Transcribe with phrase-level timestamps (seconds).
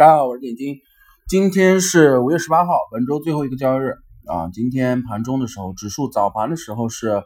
[0.00, 0.80] 大家好，我是点金。
[1.28, 4.48] 今天是五月十八号，本周最后一个交易日啊。
[4.50, 7.22] 今天盘中的时候，指数早盘的时候是，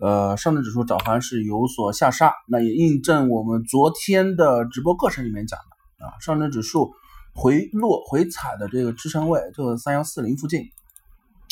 [0.00, 6.90] 呃，上证指数早盘是有所下杀，那也印证我们昨天的直播课程里面讲的啊，上证指数
[7.36, 10.62] 回落回踩的这个支撑位就是三幺四零附近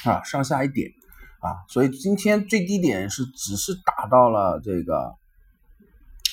[0.04, 0.90] 啊，上下一点
[1.42, 5.14] 啊，所以今天最低点是只是打到了这个，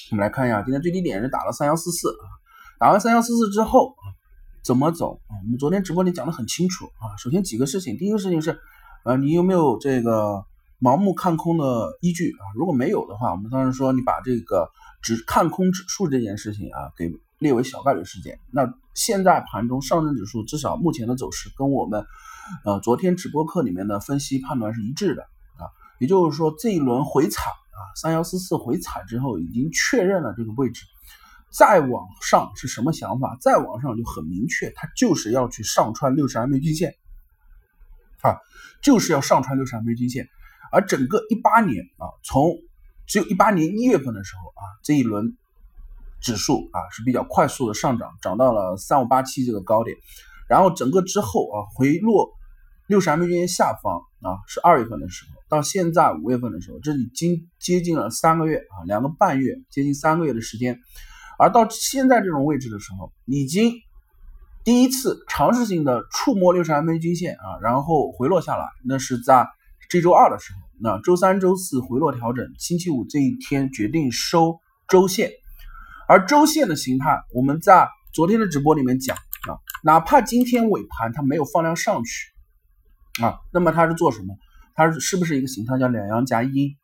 [0.10, 2.08] 我们来看一下，今天最低点是打了三幺四四。
[2.80, 4.04] 打完三幺四四之后啊，
[4.64, 5.36] 怎么走啊？
[5.44, 7.18] 我们昨天直播里讲的很清楚啊。
[7.18, 8.58] 首先几个事情，第一个事情是，
[9.04, 10.46] 呃，你有没有这个
[10.80, 12.44] 盲目看空的依据啊？
[12.56, 14.70] 如果没有的话，我们当然说你把这个
[15.02, 18.40] 只看空指数这件事情啊，给列为小概率事件。
[18.52, 22.06] 那现在盘中上证指数至少目前的走势跟我们
[22.64, 25.24] 呃昨天直播课里面的分析判断是一致的
[25.58, 25.68] 啊。
[26.00, 30.86] 也就是说这一轮回踩啊，三幺四四回踩之后已经确认了这个位置。
[31.56, 33.38] 再往上是什么想法？
[33.40, 36.96] 再往上就很明确，它就是要去上穿六十 MA 均线，
[38.24, 38.40] 啊，
[38.82, 40.28] 就是要上穿六十 MA 均线。
[40.72, 42.56] 而整个一八年啊，从
[43.06, 45.38] 只有一八年一月份的时候啊，这一轮
[46.20, 49.96] 指数啊是比较快速的上涨，涨到了三五八七这个高点，
[50.50, 52.32] 然后整个之后啊回落
[52.88, 60.80] 六十 MA 均线下方啊是二月份的时候，到现在五月份的时候，这已经接近了三个月啊，两个半月，接近三个月的时间。
[61.40, 63.74] 而到现在这种位置的时候，已经
[64.64, 69.48] 第一次尝试性的触摸六十 MA 均线啊，然后回落下来，那是在
[69.90, 70.60] 这周二的时候。
[70.80, 75.32] 那周三、周四回落调整，星期五这一天决定收周线。
[76.08, 82.32] 而周线的形态，我们在昨天的直播里面讲啊，哪怕今天尾盘它没有放量上去
[83.24, 84.36] 啊，那么它是做什么？
[84.76, 86.76] 它是不是一个形态叫两阳夹阴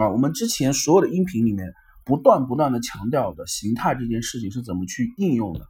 [0.00, 0.08] 啊？
[0.08, 1.72] 我们之前所有的音频里面。
[2.04, 5.60] 不断不断的强调的形态这件事情是怎么去应用的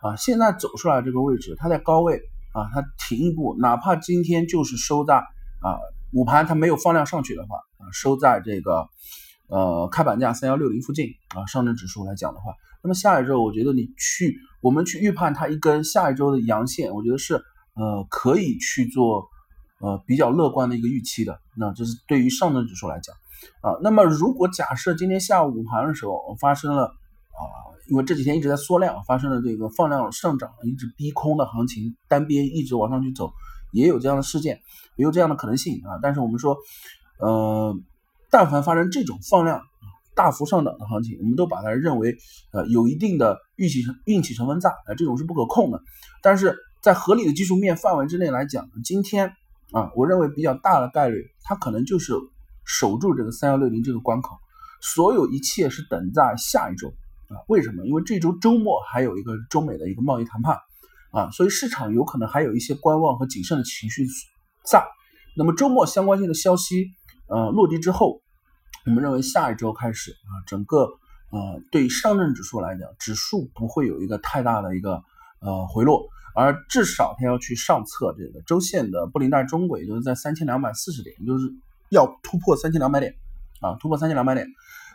[0.00, 0.14] 啊？
[0.16, 2.20] 现在走出来这个位置，它在高位
[2.52, 5.78] 啊，它停一步，哪怕今天就是收在啊
[6.12, 8.88] 午盘它没有放量上去的话啊，收在这个
[9.48, 12.52] 呃开盘价三幺六零附近啊，上证指数来讲的话，
[12.82, 17.34] 那么下一周我觉得你去我们去预判它一根下一周的阳线，我觉得是
[17.74, 19.24] 呃可以去做
[19.80, 21.40] 呃比较乐观的一个预期的。
[21.56, 23.16] 那这是对于上证指数来讲。
[23.60, 27.42] 啊，那么如果假设今天下午午盘的时候发生了啊，
[27.88, 33.32] 因为这几天一直在缩量，发生了这个放量上涨，一直逼空的行情，单边一直往上去走，
[33.72, 34.60] 也有这样的事件，
[34.96, 35.98] 也有这样的可能性啊。
[36.02, 36.56] 但是我们说，
[37.18, 37.74] 呃，
[38.30, 39.62] 但凡发生这种放量
[40.14, 42.16] 大幅上涨的行情，我们都把它认为
[42.52, 45.80] 呃有一定的运气运气成分在啊，这种是不可控的。
[46.22, 49.32] 但是在合理的技术面范围之内来讲，今天
[49.72, 52.14] 啊，我认为比较大的概率，它可能就是。
[52.64, 54.36] 守住这个三幺六零这个关口，
[54.80, 56.88] 所有一切是等在下一周
[57.28, 57.38] 啊？
[57.48, 57.86] 为什么？
[57.86, 60.56] 因为这周周末还有一个中美的一个贸易谈判
[61.10, 64.06] 啊，所以市场有可能还有一些观望和谨慎的情绪
[64.64, 64.84] 在。
[65.36, 66.86] 那么周末相关性的消息
[67.28, 68.22] 呃落地之后，
[68.86, 70.84] 我们认为下一周开始啊，整个
[71.30, 75.02] 呃对上证指数来讲，指数不会有一个太大的一个
[75.40, 81.52] 呃回落，而至少它要去上测这个周线的布林带中轨，就是在三千两百四十点，就是。
[81.92, 83.14] 要突破三千两百点
[83.60, 83.76] 啊！
[83.78, 84.46] 突破三千两百点，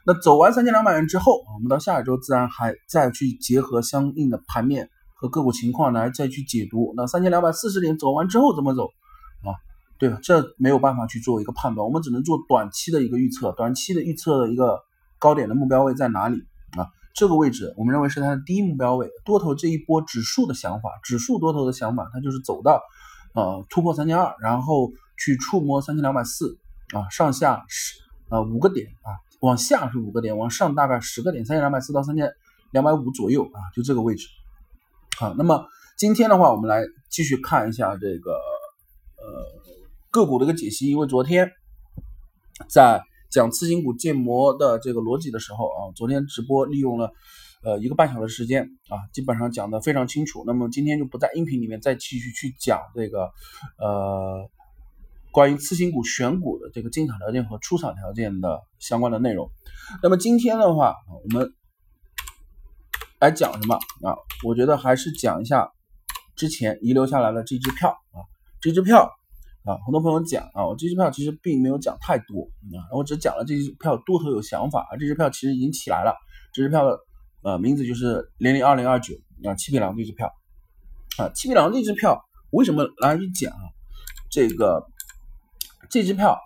[0.03, 6.93] 那走完三千两百点之后，我们到下一周自然还再去结合相应的盘面和个股情况来再去解读。
[6.97, 8.87] 那三千两百四十点走完之后怎么走
[9.43, 9.53] 啊？
[9.99, 10.19] 对吧？
[10.23, 13.51] 这没有办法去做一个判断，我们只能做短期的一个预测。
[13.51, 14.79] 短期的预测的一个
[15.19, 16.37] 高点的目标位在哪里
[16.77, 16.89] 啊？
[17.15, 19.09] 这个位置我们认为是它的第一目标位。
[19.23, 22.81] 多头这一波指数的想法，指数多头的想法，它就是走到
[23.33, 26.57] 呃突破三千二，然后去触摸三千两百四。
[26.93, 27.99] 啊，上下十
[28.29, 32.31] 啊五个点啊，往下是五个点，往上大概十个点，三千两百四到三千
[32.71, 34.25] 两百五左右啊，就这个位置。
[35.19, 35.67] 好，那么
[35.97, 39.61] 今天的话，我们来继续看一下这个呃
[40.11, 41.51] 个股的一个解析，因为昨天
[42.69, 47.11] 在讲次新股建模的这个逻辑的时候啊，昨天直播利用了
[47.63, 50.43] 呃一个半小时时间啊，基本上讲的非常清楚。
[50.47, 53.29] 那么今天就不在音频里面再继续去讲这个
[53.77, 54.49] 呃。
[55.37, 59.51] 关于次新股选股的这个进场条件和出场条件的相关的内容，
[60.01, 61.53] 那么今天的话，我们
[63.19, 64.17] 来讲什么啊？
[64.43, 65.71] 我觉得还是讲一下
[66.35, 68.25] 之前遗留下来的这支票啊，
[68.59, 69.11] 这支票
[69.63, 76.15] 啊，很多朋友讲啊，我这支票其实并没有讲太多啊，我只讲了这支票多头有想法啊，这支票其实已经起来了，
[76.51, 76.99] 这支票的
[77.43, 79.13] 呃名字就是零零二零二九
[79.43, 80.33] 啊，七匹狼这支票
[81.19, 83.53] 啊，七匹狼这支票为什么来讲
[84.31, 84.83] 这个？
[85.97, 86.37] 这支票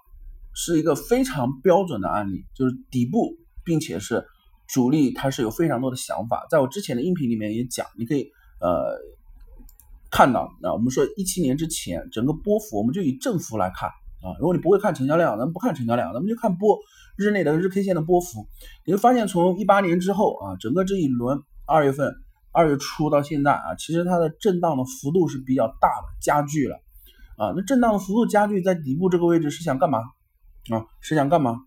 [0.54, 4.26] 是一个非常标准的案例，就是底部，并且是
[4.66, 6.48] 主力，它是有非常多的想法。
[6.50, 8.32] 在我之前的音频里面也讲，你可以
[8.62, 8.98] 呃
[10.10, 14.40] 看到啊，我们说一七年之前整个波幅，我们就以振幅来看啊。
[14.40, 16.80] 如果你不会看成交量，咱们不看成交量，咱们就看波
[17.18, 18.48] 日内的日 K 线的波幅，
[18.86, 22.16] 你会发现从一八年之后啊，整个这一轮二月份
[22.54, 26.80] 二月初到现在啊，其实它的震荡的幅度是比较大的，加剧了
[27.42, 27.54] 啊。
[27.56, 30.00] 那震荡幅度加剧，在底部这个位置是想干嘛
[30.70, 30.86] 啊？
[31.00, 31.58] 是想干嘛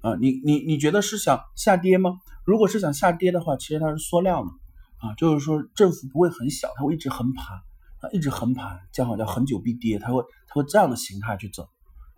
[0.00, 0.14] 啊？
[0.20, 2.12] 你你你觉得是想下跌吗？
[2.44, 4.50] 如果是想下跌的话，其实它是缩量的
[4.98, 8.08] 啊，就是说振幅不会很小，它会一直横盘啊。
[8.12, 11.66] 一直横盘，叫好叫恒久必跌，它会它会这样的形态去走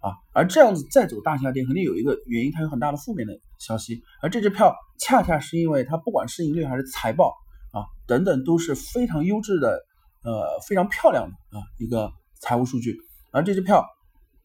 [0.00, 7.32] 啊，而这样子再走大下跌，肯定有一个原因，它有很大的负面的消息，而这支票恰恰是因为它不管市盈率还是财报
[7.72, 9.80] 啊等等都是非常优质的，
[10.24, 12.98] 呃非常漂亮的啊一个财务数据，
[13.36, 13.84] 而这支票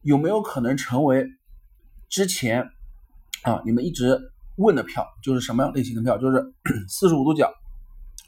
[0.02, 1.26] 有没有可能成为
[2.08, 2.62] 之前
[3.42, 4.20] 啊你们一直
[4.56, 6.42] 问的票，就是什么样类型的票，就是
[6.88, 7.50] 四十五度角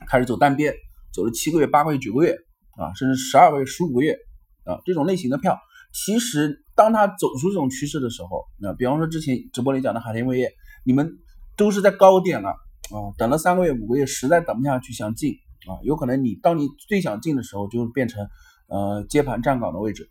[0.08, 0.74] 开始走单边，
[1.12, 2.36] 走了七个月、八个月、九个月。
[2.76, 4.16] 啊，甚至十二个月、十五个月
[4.64, 5.56] 啊，这种类型的票，
[5.92, 10.50] 其实当它走出这种趋势的时候，那比方说之前直播里讲的海天味业，
[10.84, 11.08] 你们
[11.56, 15.34] 都是在高点了啊，等了三个月、五个月，实在等不下去想进
[15.68, 18.26] 啊，有可能你当你最想进的时候，就变成
[18.66, 20.10] 呃接盘站岗的位置。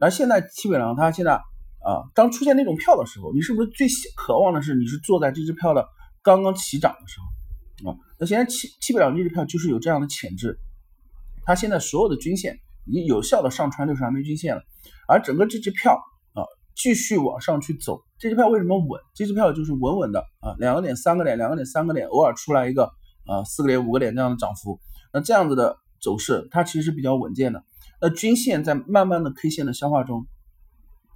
[0.00, 3.86] 那现在基本上它现在啊，当出现那种票的时候，你是不是最
[4.16, 5.86] 渴望的是你是坐在这支票的
[6.22, 7.96] 刚刚起涨的时候啊？
[8.18, 10.58] 那现在七七百两这支票就是有这样的潜质。
[11.44, 14.62] 它现在所有的均线已经有效的上穿六十 MA 均线了，
[15.08, 15.94] 而整个这支票
[16.34, 16.44] 啊
[16.74, 19.00] 继续往上去走，这支票为什么稳？
[19.14, 22.84] 这支票就是稳稳的啊，两个点、三个点、两个点、三个点，偶尔出来一个
[23.26, 24.78] 啊四个点、五个点这样的涨幅，
[25.12, 27.64] 那这样子的走势它其实是比较稳健的。
[28.00, 30.26] 那均线在慢慢的 K 线的消化中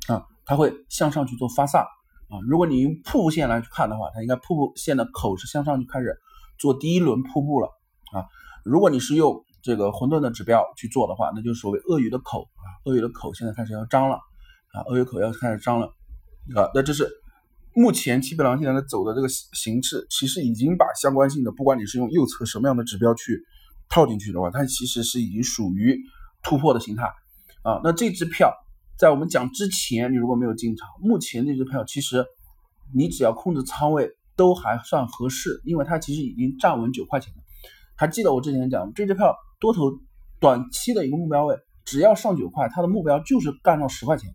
[0.09, 2.39] 啊，它会向上去做发散啊。
[2.47, 6.17] 如果你用瀑布线来去看的话，它应该瀑布线的口是向上去开始
[6.59, 7.69] 做第一轮瀑布了
[8.13, 8.25] 啊。
[8.65, 14.17] 如果你是用这个混沌的指标去做的话，那就是所谓鳄鱼的口啊，鳄鱼的口现在开始要张了
[14.73, 15.87] 啊，鳄鱼口要开始张了
[16.55, 17.09] 啊，那这是
[17.75, 23.43] 目前基本上现在的走的这个形式，其实已经把相关性的，不管你是用右侧什么样的指标去
[23.89, 25.99] 套进去的话，它其实是已经属于
[26.45, 27.05] 突破的形态
[27.63, 27.81] 啊。
[27.83, 28.55] 那这支票
[28.97, 32.25] 在我们讲之前，你如果没有进场，目前这支票其实
[32.95, 37.41] 你只要控制仓位都还算合适，因为它其实已经站稳九块钱了。
[37.97, 39.35] 还记得我之前讲这支票？
[39.61, 39.85] 多头
[40.41, 41.57] 短期的一个目标位，
[41.87, 44.35] 只要上九块，它的目标就是干到十块钱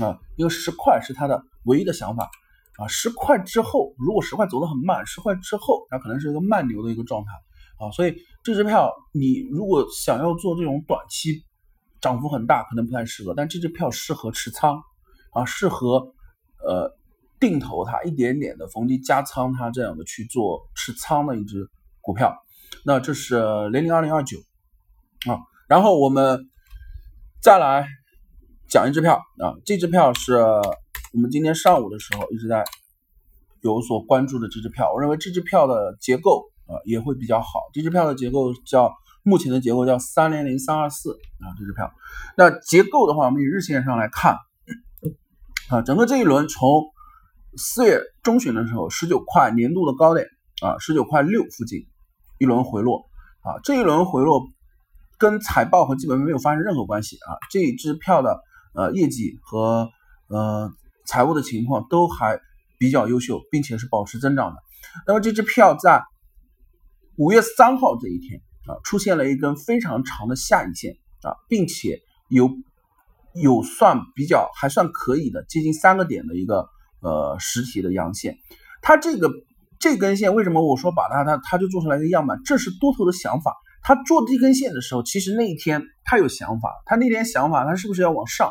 [0.00, 2.30] 啊，因为十块是它的唯一的想法
[2.78, 2.86] 啊。
[2.86, 7.30] 十块之后，如果十块走得很慢，十块之后它可能是一个慢牛的一个状态
[7.78, 7.90] 啊。
[7.92, 11.42] 所以这支票你如果想要做这种短期
[12.00, 14.80] 涨幅很大，可能不太适合，但这支票适合持仓
[15.32, 16.14] 啊，适合
[16.64, 16.96] 呃
[17.40, 21.68] 定投它一点点的逢低加仓它这样的去做持仓的一只
[22.00, 22.36] 股票。
[22.84, 24.38] 那这是零零二零二九
[25.26, 26.48] 啊，然后我们
[27.42, 27.88] 再来
[28.68, 32.64] 讲一支票啊，这支票是我们今天上午的时候一直在
[33.62, 37.70] 有所关注的这支票，我认为这支票的结构啊也会比较好。
[37.72, 38.94] 这支票的结构叫
[39.24, 41.90] 目前的结构叫三零零三二四啊，这支票。
[42.36, 44.36] 那结构的话，我们以日线上来看
[45.70, 46.84] 啊，整个这一轮从
[47.56, 50.26] 四月中旬的时候，十九块年度的高点
[50.62, 51.86] 啊，十九块六附近。
[52.40, 53.10] 一轮回落
[53.40, 54.46] 啊，这一轮回落
[55.18, 57.34] 跟财报和基本面没有发生任何关系啊。
[57.50, 58.40] 这一支票的
[58.74, 59.90] 呃业绩和
[60.28, 60.70] 呃
[61.04, 62.38] 财务的情况都还
[62.78, 64.62] 比较优秀，并且是保持增长的。
[65.04, 66.04] 那么这支票在
[67.18, 72.48] 五月三号这一天啊，出现了一根非常长的下影线啊，并且有
[73.34, 76.68] 有算比较还算可以的接近三个点的一个
[77.00, 78.38] 呃实体的阳线，
[78.80, 79.30] 它这个。
[79.80, 82.40] 这根线为什么我说把它它它就做出来一个样板？
[82.44, 83.54] 这是多头的想法。
[83.80, 88.48] 他做这根线的时候，其实那一天他有想法，他那天想法他是不是要往上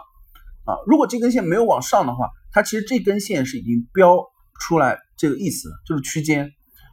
[0.63, 0.79] 啊？
[0.87, 4.15] 如果这根线没有往上的话，它其实这根线是已经标
[4.57, 6.49] 出来这个意思，就是区间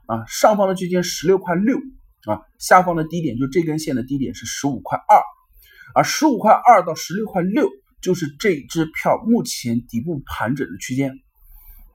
[0.07, 1.79] 啊，上方的区间十六块六
[2.27, 5.21] 啊，下方的低点就这根线的低点是十五块二，
[5.95, 7.69] 啊十五块二到十六块六
[8.01, 11.13] 就是这支票目前底部盘整的区间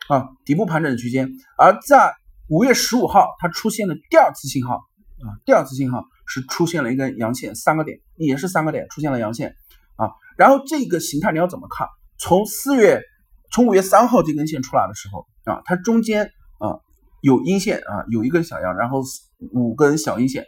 [0.08, 2.16] 啊，底部盘整的区间，而在
[2.48, 9.56] 五月十五号，它出现了第二次信号啊，第二次信号是出现了一根阳线，三个点也是三个点出现了阳线
[9.98, 10.10] 啊。
[10.36, 11.88] 然后这个形态你要怎么看？
[12.18, 13.02] 从四月，
[13.52, 16.32] 从五月三号这根线出来的时候啊，它中间
[17.22, 19.02] 有阴线啊，有一根小阳，然后
[19.52, 20.46] 五根小阴线，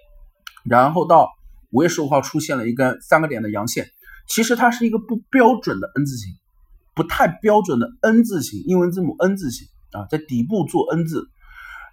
[0.64, 1.30] 然后到
[1.72, 3.88] 五月十五号出现了一根三个点的阳线。
[4.28, 6.34] 其实它是一个不标准的 N 字形，
[6.96, 11.28] 不太标准的 N 字形，英文字母 N 字形啊，在底部做 N 字。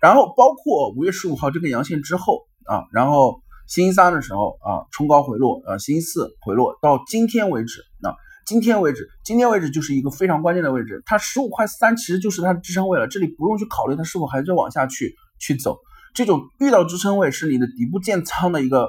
[0.00, 8.14] 然后包括五月十五号这根阳线之后啊，然后星期三的时候啊冲高回落，啊星期四回落，到今天为止，啊
[8.48, 15.76] 今天为止，今天为止就是一个非常关键的位置，它十五块三其实就是它的支撑位了，这里不用去考虑它是否还在往下去去走，
[16.14, 18.88] 这种遇到支撑位是你的底部建仓的一个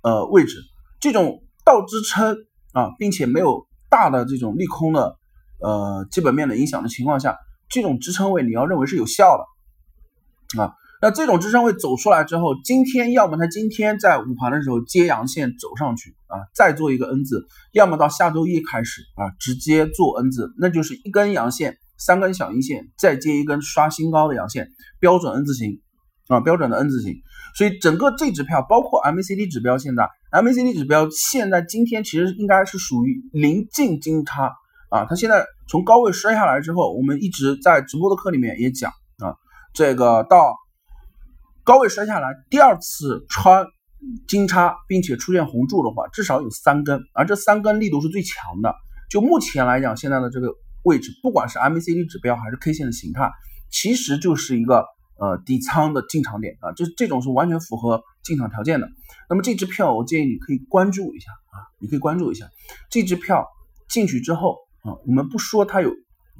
[0.00, 0.62] 呃位置，
[0.98, 2.34] 这种倒支撑
[2.72, 5.18] 啊，并且没有大的这种利空的
[5.58, 7.36] 呃基本面的影响的情况下，
[7.68, 9.36] 这种支撑位你要认为是有效
[10.56, 10.72] 的啊。
[11.02, 25.80] 那这种支撑位走出来之后，今天要么它今天在午盘的时候接阳线走上去啊，再做一个 N 字，要么到下周一开始啊，直接做 N 字，那就是一根阳线，三根小阴线，再接一根刷新高的阳线，标准 N 字形
[26.28, 27.14] 啊，标准的 N 字形。
[27.56, 34.52] 所以整个这支票，包括 MACD 指标，现在 MACD 指标现在今天其实应该是属于临近金叉
[34.90, 38.92] 啊，它现在从高位摔下来之后，我们一直在直播的课里面也讲
[39.24, 39.32] 啊，
[39.72, 40.54] 这个到。
[41.70, 43.64] 高位摔下来，第二次穿
[44.26, 48.74] 金叉，并且出现红柱的话，至少有三根，而这三根力度是最强的。
[49.08, 50.48] 就目前来讲，现在的这个
[50.82, 53.30] 位置，不管是 MACD 指标还是 K 线的形态，
[53.70, 54.84] 其实就是一个
[55.16, 58.88] 呃底仓的进场点啊，这这种是完全符合进场条件的。
[59.28, 62.46] 那么这支票，我建议你可以关注一下啊，你可以关注一下
[62.90, 63.46] 这支票
[63.88, 65.92] 进去之后啊，我们不说它有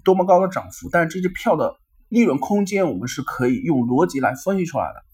[0.02, 1.76] 多么高的涨幅，但是这支票的
[2.08, 5.04] 利润空间，我们是可以用逻辑来分析出来的。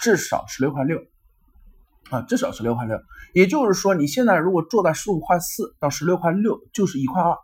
[0.00, 0.98] 至少十六块六
[2.10, 2.98] 啊，至少十六块六。
[3.34, 7.36] 也就是说，你现在如果做在十五块四到十六块六，就是一块二，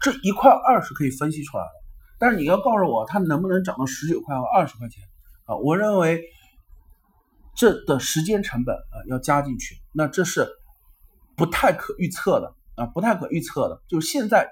[0.00, 1.70] 这一块二是可以分析出来的。
[2.18, 5.04] 但是你要告诉我，它能不能涨到十九块和二十块钱
[5.44, 5.56] 啊？
[5.56, 6.24] 我认为
[7.54, 10.48] 这的时间成本啊要加进去，那这是
[11.36, 13.82] 不太可预测的啊，不太可预测的。
[13.88, 14.50] 就是现在。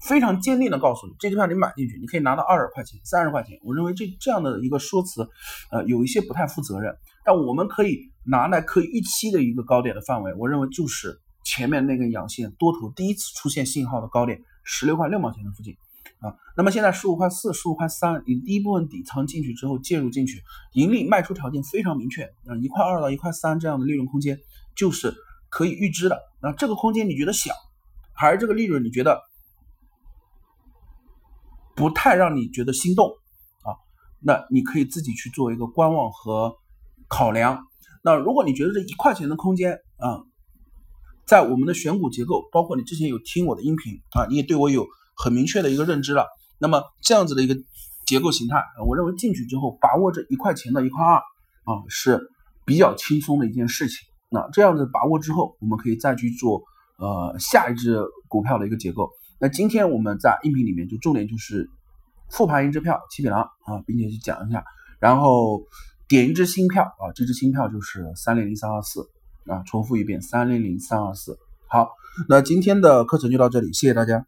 [0.00, 3.58] 非常坚定的告诉你，这支票你买进去，你可以拿到二十块钱、三十块钱。
[3.64, 5.28] 我认为这这样的一个说辞，
[5.72, 6.96] 呃，有一些不太负责任。
[7.24, 15.76] 但我们可以拿来可以预期的一个高点的范围，我认为就是前面那根阳线多头第一次出现信号的高点，十六块六毛钱的附近
[16.20, 16.32] 啊。
[16.56, 20.42] 那么现在十五块四、十五块三，你第一部分底仓进去之后介入进去，
[20.74, 24.38] 盈利卖出条件非常明确啊，一块二到一块三这样的利润空间
[24.76, 25.12] 就是
[25.50, 26.18] 可以预知的。
[26.40, 27.52] 那这个空间你觉得小，
[28.14, 29.27] 还是这个利润你觉得？
[31.78, 33.08] 不太让你觉得心动
[33.62, 33.78] 啊，
[34.20, 36.56] 那你可以自己去做一个观望和
[37.06, 37.64] 考量。
[38.02, 40.18] 那如果你觉得这一块钱的空间啊，
[41.24, 46.26] 在我们的选股结构，包括你之前有听我的音频啊，你也对我有很明确的一个认知了。
[46.58, 47.56] 那么这样子的一个
[48.06, 52.20] 结构形态，我认为进去之后把握这一块钱的一块二啊，是
[52.64, 53.98] 比较轻松的一件事情。
[54.30, 56.60] 那这样子把握之后，我们可以再去做
[56.98, 59.08] 呃下一只股票的一个结构。
[59.40, 61.70] 那今天我们在音频里面就重点就是
[62.30, 64.64] 复盘一支票七匹狼啊，并且去讲一下，
[64.98, 65.62] 然后
[66.08, 69.08] 点一支新票啊，这支新票就是三零零三二四
[69.46, 71.38] 啊，重复一遍三零零三二四。
[71.68, 71.90] 好，
[72.28, 74.26] 那今天的课程就到这里，谢谢大家。